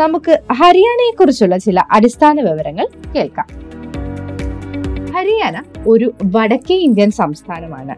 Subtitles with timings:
[0.00, 3.48] നമുക്ക് ഹരിയാനയെ കുറിച്ചുള്ള ചില അടിസ്ഥാന വിവരങ്ങൾ കേൾക്കാം.
[5.14, 7.94] ഹരിയാന ഒരു വടക്കേ ഇന്ത്യൻ സംസ്ഥാനമാണ്.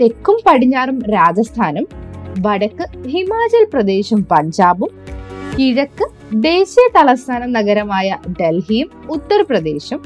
[0.00, 1.86] തെക്കും പടിഞ്ഞാറും രാജസ്ഥാനും
[2.46, 4.90] വടക്ക് ഹിമാചൽ പ്രദേശും പഞ്ചാബും
[5.58, 10.00] കിഴക്ക് ദേശീയ തലസ്ഥാന നഗരമായ ഡൽഹിയും ഉത്തർപ്രദേശും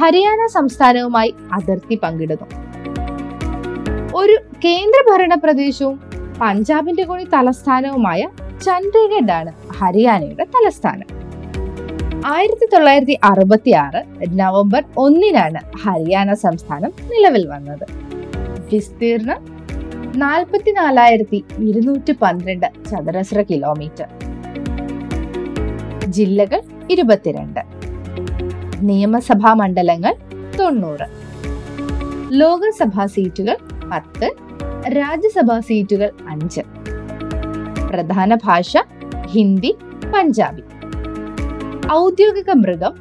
[0.00, 2.46] ഹരിയാന സംസ്ഥാനവുമായി അതിർത്തി പങ്കിടുന്നു.
[4.16, 5.96] ഒരു കേന്ദ്രഭരണ പ്രദേശവും
[6.42, 8.22] പഞ്ചാബിന്റെ കൂടി തലസ്ഥാനവുമായ
[8.64, 11.08] ചണ്ഡീഗഡ് ആണ് ഹരിയാനയുടെ തലസ്ഥാനം.
[12.26, 14.02] ആയിരത്തി തൊള്ളായിരത്തി അറുപത്തി ആറ്
[14.40, 17.86] നവംബർ ഒന്നിനാണ് ഹരിയാന സംസ്ഥാനം നിലവിൽ വന്നത്.
[18.72, 19.54] വിസ്തീർണം
[20.16, 24.06] നാൽപ്പത്തിനാലായിരത്തി ഇരുന്നൂറ്റി പന്ത്രണ്ട് ചതുരശ്ര കിലോമീറ്റർ.
[26.04, 27.60] ജില്ലകൾ ഇരുപത്തിരണ്ട്.
[28.82, 30.14] നിയമസഭാ മണ്ഡലങ്ങൾ
[30.60, 31.06] തൊണ്ണൂറ്.
[32.32, 33.56] ലോകസഭാ സീറ്റുകൾ
[33.92, 34.30] പത്ത്.
[34.88, 36.60] രാജ്യസഭാ സീറ്റുകൾ അഞ്ച്.
[37.88, 38.76] പ്രധാന ഭാഷ
[39.34, 39.76] ഹിന്ദി
[40.14, 40.62] പഞ്ചാബി.
[41.92, 42.94] ഔദ്യോഗിക മൃഗം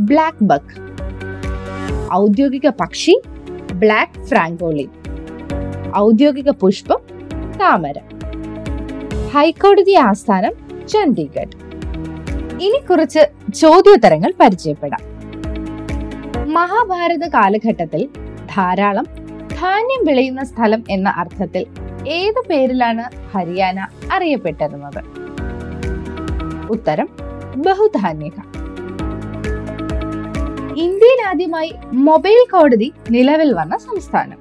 [0.00, 0.74] ബ്ലാക്ക് ബക്ക്.
[2.12, 3.14] ഔദ്യോഗിക പക്ഷി
[3.72, 4.88] ബ്ലാക്ക് ഫ്രാങ്കോളിൻ.
[5.96, 7.00] ഔദ്യോഗിക പുഷ്പം
[7.60, 7.98] താമര.
[9.34, 10.54] ഹൈക്കോടതി ആസ്ഥാനം
[10.88, 11.56] ചണ്ഡീഗഡ്.
[12.62, 13.22] ഇനി കുറച്ച്
[13.54, 15.02] ചോദ്യോത്തരങ്ങൾ പരിചയപ്പെടാം.
[16.56, 18.08] മഹാഭാരത കാലഘട്ടത്തിൽ
[18.56, 19.06] ധാരാളം
[19.60, 21.66] ധാന്യം വിളയുന്ന സ്ഥലം എന്ന അർത്ഥത്തിൽ
[22.08, 23.04] ഏത് പേരിലാണ്
[23.36, 25.17] ഹരിയാന അറിയപ്പെട്ടിരുന്നത്
[26.70, 27.08] ഉത്തരം
[27.56, 28.38] ബഹുധാന്യക.
[30.76, 34.38] ഇന്ത്യയിൽ ആദ്യമായി മൊബൈൽ കോടതി നിലവിൽ വന്ന സംസ്ഥാനം.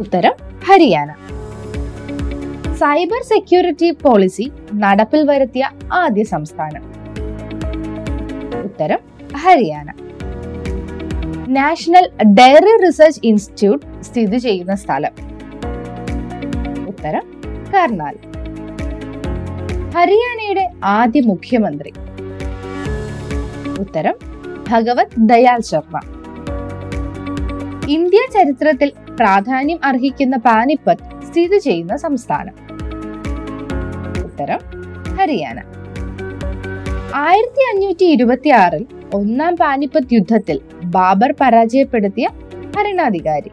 [0.00, 0.32] ഉത്തരം
[0.66, 1.12] ഹരിയാന.
[2.74, 6.82] സൈബർ സെക്യൂരിറ്റി പോളിസി നടപ്പിൽ വരുത്തിയ ആദ്യ സംസ്ഥാനം.
[8.64, 8.98] ഉത്തരം
[9.36, 9.92] Haryana.
[11.48, 15.12] National dairy research institute സ്ഥിതി ചെയ്യുന്ന സ്ഥലം.
[16.88, 17.22] ഉത്തരം
[17.74, 18.33] കർണാൽ.
[19.96, 21.90] ഹരിയാനയുടെ ആദ്യ മുഖ്യമന്ത്രി.
[23.80, 24.16] ഉത്തരം
[24.68, 26.00] ഭഗവത് ദയാൽ ശർമ്മ.
[27.88, 32.54] ഇന്ത്യ ചരിത്രത്തിൽ പ്രാധാന്യം അർഹിക്കുന്ന പാനിപ്പത്ത് സ്ഥിതി ചെയ്യുന്ന സംസ്ഥാനം.
[34.24, 34.60] ഉത്തരം
[35.20, 35.58] ഹരിയാന.
[37.14, 42.28] ആയിരത്തി അഞ്ഞൂറ്റി ഇരുപത്തി ആറിൽ ഒന്നാം പാനിപ്പത്ത് യുദ്ധത്തിൽ ബാബർ പരാജയപ്പെടുത്തിയ
[42.76, 43.52] ഭരണാധികാരി.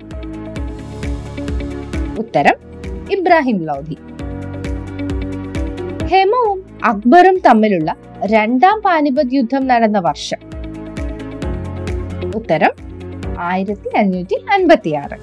[2.19, 2.57] ഉത്തരം
[3.11, 3.97] ഇബ്രാഹിം ലോധി.
[6.11, 7.95] ഹെമവും അക്ബറും തമ്മിലുള്ള
[8.25, 10.39] രണ്ടാം പാനിപത് യുദ്ധം നടന്ന വർഷം.
[12.35, 12.71] ഉത്തരം
[13.39, 15.17] ആയിരത്തി അഞ്ഞൂറ്റി അൻപത്തി ആറ്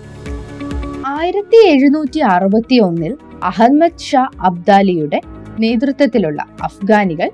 [1.07, 5.21] ആയിരത്തി എഴുന്നൂറ്റി അറുപത്തി ഒന്നിൽ അഹമ്മദ് ഷാ അബ്ദാലിയുടെ
[5.61, 7.31] നേതൃത്വത്തിലുള്ള അഫ്ഗാനികൾ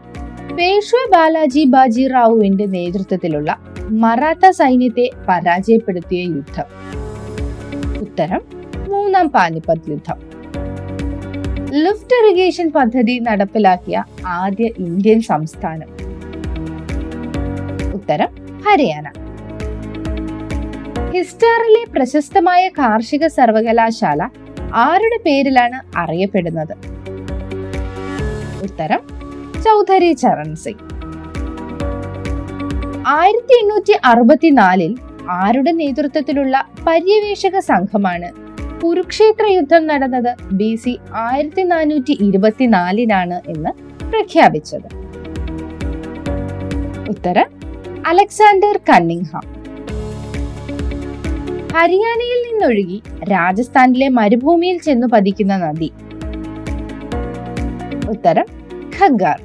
[0.54, 3.56] പേഷ്വ ബാലാജി ബാജി റാവുവിന്റെ നേതൃത്വത്തിലുള്ള
[3.90, 6.64] മറാത്ത സൈന്യത്തെ പരാജയപ്പെടുത്തിയ യുദ്ധം.
[8.00, 8.42] ഉത്തരം
[8.88, 10.33] മൂന്നാം പാനിപ്പത്ത് യുദ്ധം.
[11.82, 15.88] ലിഫ്റ്റ് ഇറിഗേഷൻ പദ്ധതി നടപ്പിലാക്കിയ ആദ്യ ഇന്ത്യൻ സംസ്ഥാനം.
[17.96, 18.30] ഉത്തരം
[18.66, 19.06] ഹരിയാന.
[21.14, 24.22] ഹിസ്റ്റാറിലെ പ്രശസ്തമായ കാർഷിക സർവകലാശാല
[24.86, 26.74] ആരുടെ പേരിലാണ് അറിയപ്പെടുന്നത്?
[28.68, 29.02] ഉത്തരം
[29.64, 30.84] ചൗധരി ചരൺ സിംഗ്.
[33.18, 34.94] ആയിരത്തി എണ്ണൂറ്റി അറുപത്തിനാലിൽ
[35.42, 38.30] ആരുടെ നേതൃത്വത്തിലുള്ള പര്യവേഷക സംഘമാണ്
[38.82, 43.70] കുരുക്ഷേത്ര യുദ്ധം നടന്നത് ബി സി ആയിരത്തി നാനൂറ്റി ഇരുപത്തിനാലിനാണ് എന്ന്
[44.04, 44.88] പ്രഖ്യാപിച്ചത്.
[47.10, 47.48] ഉത്തരം
[48.06, 49.46] അലക്സാണ്ടർ കന്നിംഗ്ഹാം
[51.76, 55.90] ഹരിയാനയിൽ നിന്നൊഴുകി രാജസ്ഥാനിലെ മരുഭൂമിയിൽ ചെന്നു പതിക്കുന്ന നദി.
[58.10, 58.46] ഉത്തരം
[58.96, 59.40] ഖഗ്ഗാർ.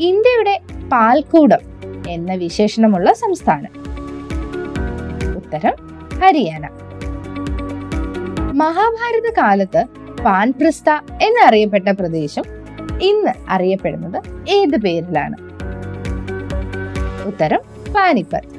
[0.00, 0.60] ഇന്ത്യയുടെ
[0.92, 1.62] പാൽക്കൂടം
[2.08, 3.72] എന്ന വിശേഷണമുള്ള സംസ്ഥാനം.
[5.36, 5.76] ഉത്തരം
[6.22, 6.83] ഹരിയാന.
[8.60, 9.80] മഹാഭാരത കാലത്ത്
[10.24, 10.90] പാൻപ്രസ്ഥ
[11.22, 12.44] എന്നറിയപ്പെട്ട പ്രദേശം
[13.02, 14.18] ഇന്ന് അറിയപ്പെടുന്നത്
[14.48, 15.36] ഏത് പേരിലാണ്?
[17.26, 17.62] ഉത്തരം
[17.96, 18.50] പാനിപ്പത്ത്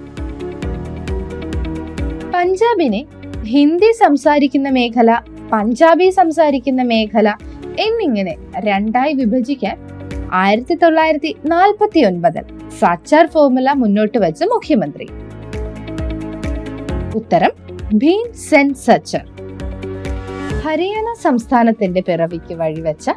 [2.34, 3.02] പഞ്ചാബിനെ
[3.44, 5.12] ഹിന്ദി സംസാരിക്കുന്ന മേഖല
[5.54, 7.30] പഞ്ചാബി സംസാരിക്കുന്ന മേഖല
[7.88, 9.78] എന്നിങ്ങനെ രണ്ടായി വിഭജിക്കാൻ
[10.32, 12.46] ആയിരത്തി തൊള്ളായിരത്തി നാൽപ്പത്തി ഒൻപതിൽ
[12.82, 15.08] സച്ചാർ ഫോർമുല മുന്നോട്ട് വെച്ച മുഖ്യമന്ത്രി.
[17.16, 17.54] ഉത്തരം
[18.02, 19.35] ഭീം സെൻ സച്ചർ.
[20.66, 23.10] ഹരിയാന സംസ്ഥാനത്തിന്റെ പിറവിക്ക് വഴിവെച്ച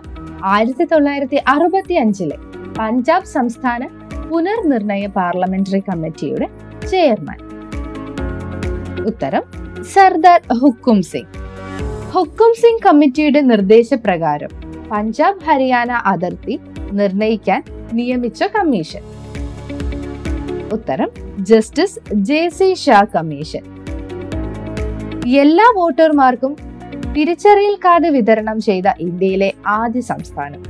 [0.45, 2.37] ആയിരത്തി തൊള്ളായിരത്തി അറുപത്തി അഞ്ചിലെ
[2.79, 3.87] പഞ്ചാബ് സംസ്ഥാന
[4.31, 6.49] പുനർനിർണയ പാർലമെന്ററി കമ്മിറ്റിയുടെ
[6.91, 7.39] ചെയർമാൻ.
[9.07, 9.43] ഉത്തരം
[9.83, 11.33] സർദാർ ഹുക്കും സിംഗ്.
[12.11, 14.49] ഹുക്കും സിംഗ് കമ്മിറ്റിയുടെ നിർദ്ദേശപ്രകാരം
[14.91, 16.61] പഞ്ചാബ് ഹരിയാന അതിർത്തി
[16.93, 19.03] നിർണയിക്കാൻ നിയമിച്ച കമ്മീഷൻ.
[20.73, 23.65] ഉത്തരം justice J C Shah commission.
[25.29, 26.68] എല്ലാ വോട്ടർമാർക്കും
[27.19, 30.61] തിരിച്ചറിയൽ കാർഡ് വിതരണം ചെയ്ത ഇന്ത്യയിലെ ആദ്യ സംസ്ഥാനം.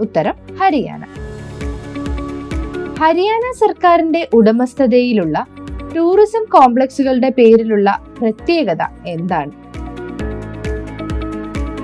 [0.00, 1.04] ഉത്തരം ഹരിയാന.
[3.00, 5.46] ഹരിയാന സർക്കാരിന്റെ ഉടമസ്ഥതയിലുള്ള
[5.96, 9.52] ടൂറിസം കോംപ്ലക്സുകളുടെ പേരിലുള്ള പ്രത്യേകത എന്താണ്?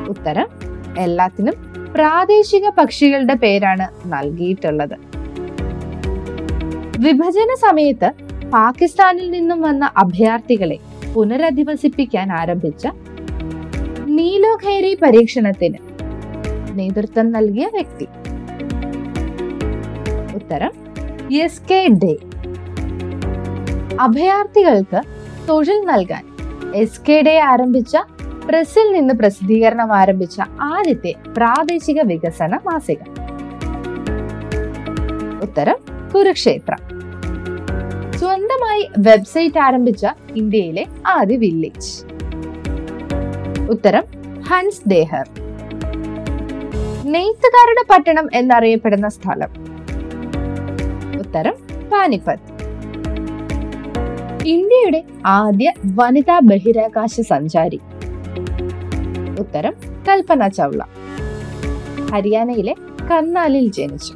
[0.08, 0.48] ഉത്തരം
[0.98, 1.54] എല്ലാത്തിനും
[1.94, 4.96] പ്രാദേശിക പക്ഷികളുടെ പേരാണ് നൽകിയിട്ടുള്ളത്.
[6.98, 8.10] വിഭജന സമയത്ത്
[8.50, 10.78] പാകിസ്ഥാനിൽ നിന്നും വന്ന അഭയാർത്ഥികളെ
[11.14, 12.88] പുനരധിവസിപ്പിക്കാൻ ആരംഭിച്ച
[14.16, 15.78] നീലോഖേരി പരീക്ഷണത്തിന്
[16.78, 18.06] നേതൃത്വം നൽകിയ വ്യക്തി.
[20.34, 20.72] ഉത്തരം
[21.34, 22.16] എസ് കെ ഡേ.
[24.00, 25.00] അഭയാർത്ഥികൾക്ക്
[25.48, 26.24] തൊഴിൽ നൽകാൻ.
[26.74, 27.96] എസ് കെ ഡേ ആരംഭിച്ച
[28.48, 33.02] പ്രസിൽ നിന്ന് പ്രസിദ്ധീകരണം ആരംഭിച്ച ആദ്യത്തെ പ്രാദേശിക വികസന മാസിക.
[35.42, 35.76] ഉത്തരം
[36.14, 36.74] കുരുക്ഷേത്ര.
[38.16, 40.06] സ്വന്തമായി വെബ്സൈറ്റ് ആരംഭിച്ച
[40.36, 42.13] ഇന്ത്യയിലെ ആദ്യ വില്ലേജ്.
[43.70, 44.04] ഉത്തരം
[44.42, 45.28] ഹൻസ് ദേഹർ.
[47.04, 49.48] നെയ്ത്തുകാരുടെ പട്ടണം എന്നറിയപ്പെടുന്ന സ്ഥലം.
[51.20, 51.54] ഉത്തരം
[51.92, 52.54] പാനിപ്പത്ത്
[54.46, 57.80] ഇന്ത്യയുടെ ആദ്യ വനിതാ ബഹിരാകാശ സഞ്ചാരി.
[59.40, 59.74] ഉത്തരം
[60.08, 60.80] കൽപ്പന ചൗള.
[62.12, 62.74] ഹരിയാനയിലെ
[63.10, 64.14] കന്നാലിൽ ജനിച്ചു.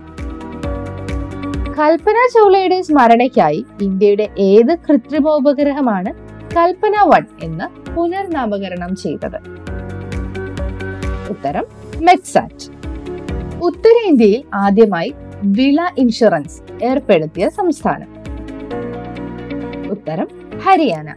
[1.78, 6.12] കൽപ്പന ചൗളയുടെ സ്മരണയ്ക്കായി ഇന്ത്യയുടെ ഏത് കൃത്രിമോപഗ്രഹമാണ്
[6.56, 9.36] കൽപ്പന വൺ എന്ന് പുനർനാമകരണം ചെയ്തത്.
[11.30, 11.64] ഉത്തരം
[11.96, 12.78] മെക്സാറ്റ്
[13.62, 15.14] ഉത്തരേന്ത്യയിൽ ആദ്യമായി
[15.44, 18.08] വിള ഇൻഷുറൻസ് ഏർപ്പെടുത്തിയ സംസ്ഥാനം.
[19.90, 20.28] ഉത്തരം
[20.64, 21.14] ഹരിയാന.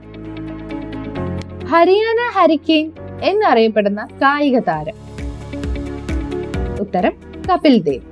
[1.66, 2.92] ഹരിയാന ഹരിക്കെയിൻ
[3.24, 4.94] എന്നറിയപ്പെടുന്ന കായിക താരം.
[6.81, 7.13] ഉത്തരം
[7.51, 8.06] കപിൽ ദേവ്.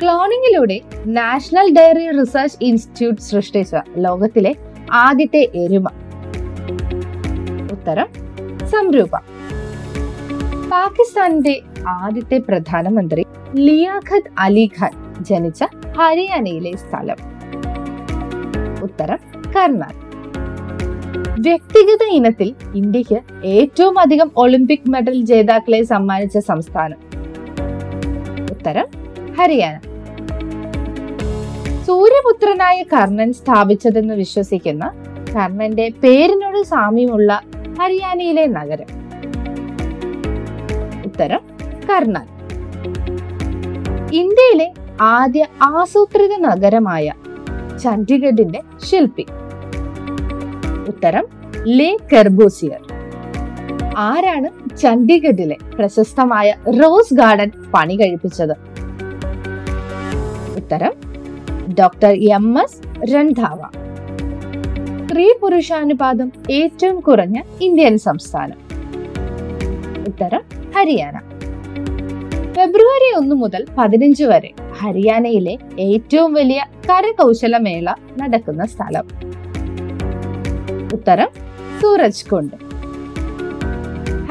[0.00, 4.54] ക്ലോണിങ്ങിലൂടെ നാഷണൽ ഡയറി റിസർച്ച് ഇൻസ്റ്റിറ്റ്യൂട്ട് സൃഷ്ടിച്ച ലോകത്തിലെ
[4.92, 5.86] ആദ്യത്തെ എരുമ.
[7.82, 8.08] ഉത്തരം
[8.66, 9.14] സംരൂപ.
[10.70, 13.22] പാകിസ്ഥാനിന്റെ ആദ്യത്തെ പ്രധാനമന്ത്രി
[13.56, 15.64] ലിയാഖത്ത് അലി ഖാൻ ജനിച്ച
[15.98, 17.16] ഹരിയാനയിലെ സ്ഥലം.
[18.82, 19.18] ഉത്തരം
[19.56, 19.94] കർണാൽ
[21.40, 26.98] വ്യക്തിഗത ഇനത്തിൽ ഇന്ത്യയ്ക്ക് ഏറ്റവും അധികം ഒളിമ്പിക് മെഡൽ ജേതാക്കളെ സമ്മാനിച്ച സംസ്ഥാനം.
[28.50, 28.86] ഉത്തരം
[29.38, 29.76] ഹരിയാന.
[31.86, 34.92] സൂര്യപുത്രനായ കർണൻ സ്ഥാപിച്ചതെന്ന് വിശ്വസിക്കുന്ന
[35.34, 37.42] കർണന്റെ പേരിനോട് സാമ്യമുള്ള
[37.78, 38.86] ഹരിയാനയിലെ നഗരം.
[41.04, 41.40] ഉത്തരം
[41.90, 42.26] കർണാൽ.
[44.14, 47.12] ഇന്ത്യയിലെ ആദ്യ ആസൂത്രിത നഗരമായ
[47.82, 49.26] ചണ്ഡീഗഡിന്റെ ശില്പി.
[50.88, 51.24] ഉത്തരം
[51.66, 52.80] ലേ കെർബൂസിയർ.
[53.96, 58.54] ആരാണ് ചണ്ഡീഗഡിലെ പ്രശസ്തമായ റോസ് ഗാർഡൻ പണി കഴിപ്പിച്ചത്?
[60.56, 60.92] ഉത്തരം
[61.80, 63.81] ഡോക്ടർ എം എസ് രൺധാവ.
[65.12, 68.58] സ്ത്രീ പുരുഷാനുപാതം ഏറ്റവും കുറഞ്ഞ ഇന്ത്യൻ സംസ്ഥാനം.
[70.08, 70.40] ഉത്തരം
[70.76, 71.18] ഹരിയാന.
[72.52, 79.08] ഫെബ്രുവരി ഒന്ന് മുതൽ പതിനഞ്ച് വരെ ഹരിയാനയിലെ ഏറ്റവും വലിയ കരകൗശല മേള നടക്കുന്ന സ്ഥലം.
[80.92, 81.28] ഉത്തരം
[81.82, 82.56] സൂരജ് കുണ്ട്.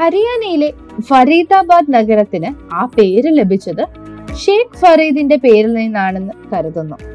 [0.02, 3.86] ഹരിയാനയിലെ ഫരീദാബാദ് നഗരത്തിന് ആ പേര് ലഭിച്ചത്
[4.34, 7.11] ഷേഖ് ഫരീദിന്റെ പേരിൽ നിന്നാണെന്ന് കരുതുന്നു.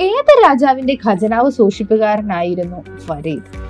[0.00, 2.98] ഏത് രാജാവിന്റെ ഖജനാവ് സൂക്ഷിപ്പുകാരനായിരുന്നു?
[2.98, 3.64] ഫരീദ്.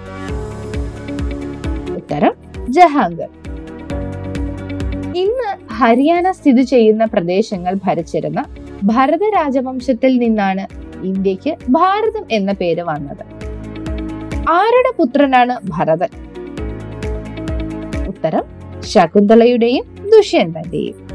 [1.97, 2.33] ഉത്തരം
[2.69, 3.29] ജഹാംഗർ.
[5.17, 8.45] ഇന്ന് ഹരിയാന സ്ഥിതി ചെയ്യുന്ന പ്രദേശങ്ങൾ ഭരിച്ചിരുന്ന
[8.85, 10.67] ഭരത രാജവംശത്തിൽ നിന്നാണ്
[11.05, 13.25] ഇന്ത്യയ്ക്ക് ഭാരതം എന്ന പേര് വന്നത്.
[14.51, 16.09] ആരുടെ പുത്രനാണ് ഭരതൻ?
[18.09, 18.43] ഉത്തരം
[18.81, 21.09] ശകുന്തളയുടെയും ദുഷ്യന്തന്റെയും.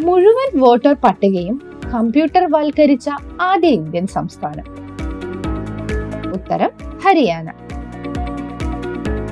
[0.00, 4.64] മുഴുവൻ വോട്ടർ പട്ടികയും കമ്പ്യൂട്ടർ വൽക്കരിച്ച ആദ്യ ഇന്ത്യൻ സംസ്ഥാനം.
[6.32, 6.70] ഉത്തരം
[7.04, 7.48] ഹരിയാന.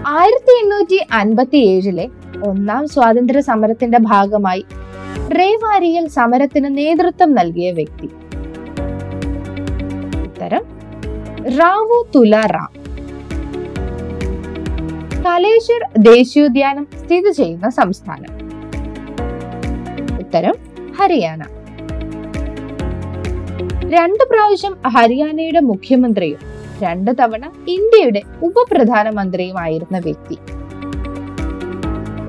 [0.06, 2.08] ആയിരത്തി എണ്ണൂറ്റി അൻപത്തി ഏഴിലെ
[2.44, 4.64] ഒന്നാം സ്വാതന്ത്ര്യ സമരത്തിന്റെ ഭാഗമായി
[5.38, 8.06] റേവാരിയിൽ സമരത്തിന് നേതൃത്വം നൽകിയ വ്യക്തി.
[10.23, 10.62] ഉത്തരം
[11.58, 12.84] റാവു തുലാറാം.
[15.23, 18.32] കലേശ്വർ ദേശീയോദ്യാനം സ്ഥിതി ചെയ്യുന്ന സംസ്ഥാനം.
[20.18, 20.54] ഉത്തരം
[21.00, 21.42] ഹരിയാന.
[23.91, 26.38] രണ്ടു പ്രാവശ്യം ഹരിയാനയുടെ മുഖ്യമന്ത്രിയും
[26.83, 30.38] രണ്ട് തവണ ഇന്ത്യയുടെ ഉപപ്രധാനമന്ത്രിയുമായിരുന്ന വ്യക്തി.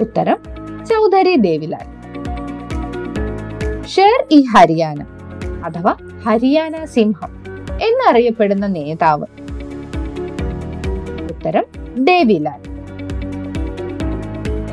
[0.02, 0.38] ഉത്തരം
[0.86, 1.86] ചൗധരി ദേവിലാൽ.
[3.86, 5.06] ഷേർ ഇ ഹരിയാന
[5.66, 5.96] അഥവാ
[6.26, 7.32] ഹരിയാന സിംഹം
[7.82, 9.26] എന്നറിയപ്പെടുന്ന നേതാവ്.
[11.24, 11.66] ഉത്തരം
[11.98, 12.60] ദേവിലാൽ.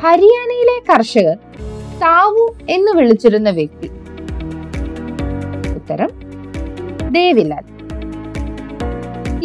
[0.01, 1.37] ഹരിയാനയിലെ കർഷകർ
[2.03, 3.91] താവു എന്ന് വിളിച്ചിരുന്ന വ്യക്തി.
[7.12, 7.64] ദേവിലാൽ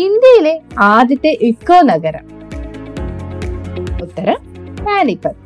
[0.05, 2.25] ഇന്ത്യയിലെ ആദ്യത്തെ ഇക്കോ നഗരം.
[4.01, 4.39] ഉത്തരം
[4.86, 5.45] പാനിപ്പത്ത്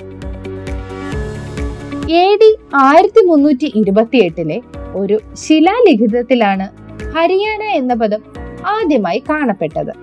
[2.13, 4.57] എ ഡി ആയിരത്തി മുന്നൂറ്റി ഇരുപത്തി എട്ടിലെ
[4.95, 6.67] ഒരു ശിലാലിഖിതത്തിലാണ്
[7.15, 8.21] ഹരിയാന എന്ന പദം
[8.75, 9.93] ആദ്യമായി കാണപ്പെട്ടത്.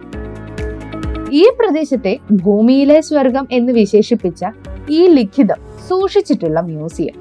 [1.33, 4.45] ഈ പ്രദേശത്തെ ഭൂമിയിലെ സ്വർഗം എന്ന് വിശേഷിപ്പിച്ച
[4.91, 7.17] ഈ ലിഖിതം സൂക്ഷിച്ചിട്ടുള്ള മ്യൂസിയം.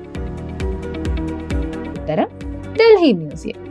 [1.98, 2.30] ഉത്തരം
[2.80, 3.67] ഡൽഹി മ്യൂസിയം.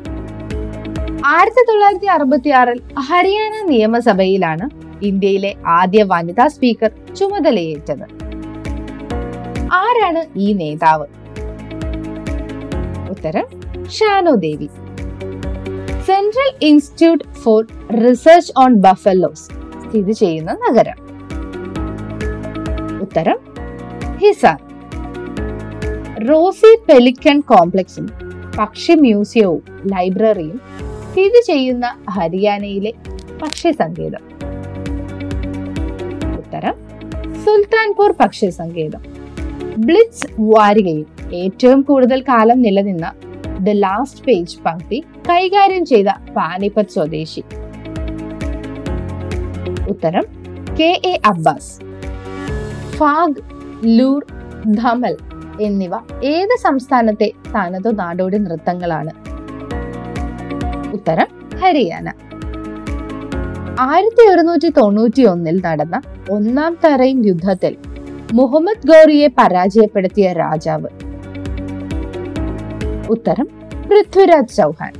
[1.26, 4.66] ആയിരത്തി തൊള്ളായിരത്തി അറുപത്തി ആറിൽ ഹരിയാന നിയമസഭയിലാണ്
[5.04, 8.06] ഇന്ത്യയിലെ ആദ്യ വനിതാ സ്പീക്കർ ചുമതലയേറ്റത്.
[9.72, 11.06] ആരാണ് ഈ നേതാവ്?
[13.10, 13.46] ഉത്തരം
[13.88, 14.68] Shano Devi.
[16.06, 17.66] Central institute for
[18.04, 19.46] research on buffaloes
[19.84, 21.00] സ്ഥിതി ചെയ്യുന്ന നഗരം.
[23.00, 23.38] ഉത്തരം
[24.16, 24.60] ഹിസാർ.
[26.28, 28.06] റോസി പെലിക്കൺ കോംപ്ലക്സും
[28.58, 30.60] പക്ഷി മ്യൂസിയവും ലൈബ്രറിയും
[31.16, 32.90] സ്ഥിതി ചെയ്യുന്ന ഹരിയാനയിലെ
[33.42, 34.22] പക്ഷി സങ്കേതം
[36.38, 36.74] ഉത്തരം
[37.44, 39.02] സുൽത്താൻപൂർ പക്ഷി സങ്കേതം
[39.78, 43.06] ബ്ലിറ്റ്സ് വാരികയിൽ ഏറ്റവും കൂടുതൽ കാലം നിലനിന്ന
[43.60, 44.98] ദ ലാസ്റ്റ് പേജ് പങ്ക്തി
[45.30, 46.06] കൈകാര്യം ചെയ്ത
[46.36, 47.44] പാനിപ്പത്ത് സ്വദേശി.
[49.88, 50.26] ഉത്തരം
[50.80, 51.72] കെ എ അബ്ബാസ്.
[52.98, 53.42] ഫാഗ്
[53.98, 54.24] ലൂർ
[54.72, 55.16] ധമൽ
[55.60, 55.94] എന്നിവ
[56.24, 59.25] ഏത് സംസ്ഥാനത്തെ തനതു നാടോടി നൃത്തങ്ങളാണ്?
[60.92, 61.26] ഉത്തരം
[61.58, 62.12] ഹരിയാന.
[63.80, 66.00] ആയിരത്തി ഒരുന്നൂറ്റി തൊണ്ണൂറ്റി ഒന്നിൽ നടന്ന
[66.30, 67.76] ഒന്നാം തറൈൻ യുദ്ധത്തിൽ
[68.32, 70.88] മുഹമ്മദ് ഗൗറിയെ പരാജയപ്പെടുത്തിയ രാജാവ്.
[73.10, 73.48] ഉത്തരം
[73.90, 74.92] പൃഥ്വിരാജ് ചൗഹാൻ.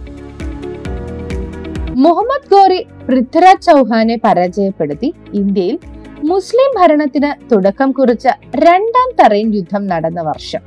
[1.96, 5.78] മുഹമ്മദ് ഗോറി പൃഥ്വിരാജ് ചൗഹാനെ പരാജയപ്പെടുത്തി ഇന്ത്യയിൽ
[6.24, 10.60] മുസ്ലിം ഭരണത്തിന് തുടക്കം കുറിച്ച രണ്ടാം തറൈൻ യുദ്ധം നടന്ന വർഷം.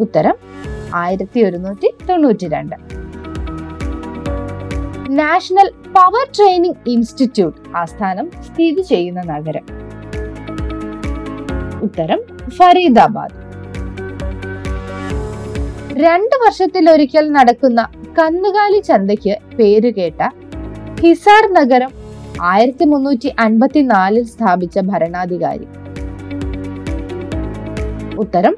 [0.00, 0.34] ഉത്തരം
[0.94, 2.89] ആയിരത്തി ഒരുന്നൂറ്റി തൊണ്ണൂറ്റി രണ്ട്
[5.18, 7.76] നാഷണൽ പവർ ട്രെയിനിംഗ് ഇൻസ്റ്റിറ്റ്യൂട്ട്.
[7.76, 9.64] ആസ്ഥാനം സ്ഥിതി ചെയ്യുന്ന നഗരം.
[11.82, 13.36] ഉത്തരം ഫരീദാബാദ്.
[16.02, 17.88] രണ്ട് വർഷത്തിലൊരിക്കൽ നടക്കുന്ന
[18.18, 20.22] കന്നുകാലി ചന്തയ്ക്ക് പേരുകേട്ട
[21.00, 21.92] ഹിസാർ നഗരം
[22.42, 25.66] ആയിരത്തി മുന്നൂറ്റി അൻപത്തിനാലിൽ സ്ഥാപിച്ച ഭരണാധികാരി.
[28.16, 28.56] ഉത്തരം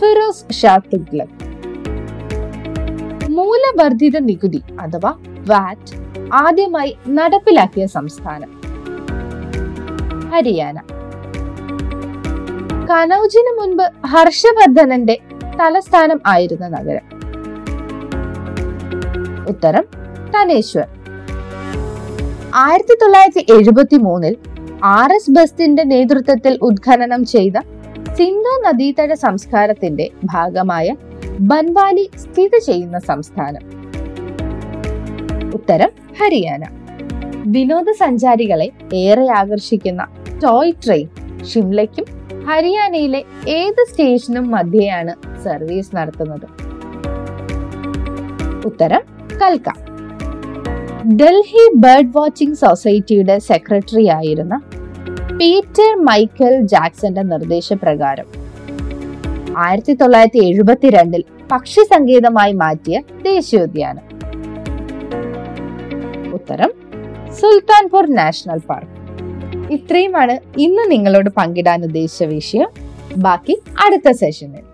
[0.00, 1.36] ഫിറോസ് ഷാ തുഗ്ലക്.
[3.30, 5.12] മൂലവർദ്ധിത നികുതി അഥവാ
[5.48, 8.62] വാറ്റ് ആദ്യമായി നടപ്പിലാക്കിയ സംസ്ഥാനം.
[10.30, 10.80] ഹരിയാന.
[12.90, 15.18] കനൌജിന് മുൻപ് ഹർഷവർദ്ധനന്റെ
[15.60, 17.22] തലസ്ഥാനം ആയിരുന്ന നഗരം.
[19.48, 19.84] ഉത്തരം
[20.28, 20.88] തനേശ്വർ.
[22.54, 24.36] ആയിരത്തി തൊള്ളായിരത്തി എഴുപത്തി മൂന്നിൽ
[24.84, 27.52] ആർ എസ് ബസ്തിന്റെ നേതൃത്വത്തിൽ ഉദ്ഖനനം ചെയ്ത
[28.14, 30.96] സിന്ധു നദീതട സംസ്കാരത്തിന്റെ ഭാഗമായ
[31.40, 33.81] ബൻവാലി സ്ഥിതി ചെയ്യുന്ന സംസ്ഥാനം.
[35.54, 35.90] ഉത്തരം
[36.20, 36.64] ഹരിയാന.
[37.46, 40.06] വിനോദസഞ്ചാരികളെ ഏറെ ആകർഷിക്കുന്ന
[40.44, 41.08] ടോയ് ട്രെയിൻ
[41.44, 42.06] ഷിംലയ്ക്കും
[42.48, 45.12] ഹരിയാനയിലെ ഏത് സ്റ്റേഷനും മധ്യയാണ്
[45.44, 46.46] സർവീസ് നടത്തുന്നത്.
[48.66, 49.02] ഉത്തരം
[49.42, 49.68] കൽക്ക.
[51.20, 54.60] ഡൽഹി ബേർഡ് വാച്ചിംഗ് സൊസൈറ്റിയുടെ സെക്രട്ടറി ആയിരുന്ന
[55.38, 58.28] പീറ്റർ മൈക്കൽ ജാക്സന്റെ നിർദ്ദേശപ്രകാരം
[59.56, 64.11] ആയിരത്തി തൊള്ളായിരത്തി എഴുപത്തിരണ്ടിൽ പക്ഷി സങ്കേതമായി മാറ്റിയ ദേശീയോദ്യാനം.
[66.42, 66.70] ഉത്തരം
[67.40, 68.96] സുൽത്താൻപൂർ നാഷണൽ പാർക്ക്.
[69.72, 72.70] ഇത്രയുമാണ് ഇന്ന് നിങ്ങളോട് പങ്കിടാൻ ഉദ്ദേശിച്ച വിഷയം.
[73.16, 74.64] ബാക്കി അടുത്ത സെഷനിൽ